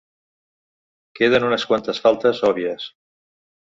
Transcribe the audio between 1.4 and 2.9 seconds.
unes quantes faltes òbvies.